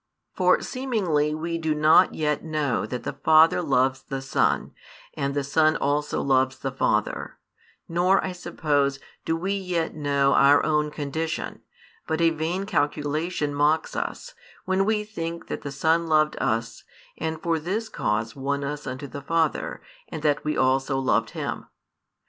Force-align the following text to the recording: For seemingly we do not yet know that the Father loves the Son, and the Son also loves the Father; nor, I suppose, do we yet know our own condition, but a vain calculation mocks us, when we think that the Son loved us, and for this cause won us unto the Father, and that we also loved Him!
For 0.33 0.61
seemingly 0.61 1.35
we 1.35 1.59
do 1.59 1.75
not 1.75 2.15
yet 2.15 2.43
know 2.43 2.87
that 2.87 3.03
the 3.03 3.13
Father 3.13 3.61
loves 3.61 4.01
the 4.01 4.19
Son, 4.23 4.73
and 5.13 5.35
the 5.35 5.43
Son 5.43 5.75
also 5.77 6.21
loves 6.23 6.57
the 6.57 6.71
Father; 6.71 7.37
nor, 7.87 8.19
I 8.25 8.31
suppose, 8.31 8.97
do 9.25 9.35
we 9.37 9.53
yet 9.53 9.93
know 9.93 10.33
our 10.33 10.65
own 10.65 10.89
condition, 10.89 11.61
but 12.07 12.19
a 12.19 12.31
vain 12.31 12.65
calculation 12.65 13.53
mocks 13.53 13.95
us, 13.95 14.33
when 14.65 14.85
we 14.85 15.03
think 15.03 15.45
that 15.49 15.61
the 15.61 15.71
Son 15.71 16.07
loved 16.07 16.35
us, 16.41 16.83
and 17.19 17.39
for 17.39 17.59
this 17.59 17.87
cause 17.87 18.35
won 18.35 18.63
us 18.63 18.87
unto 18.87 19.05
the 19.05 19.21
Father, 19.21 19.83
and 20.09 20.23
that 20.23 20.43
we 20.43 20.57
also 20.57 20.97
loved 20.97 21.29
Him! 21.37 21.67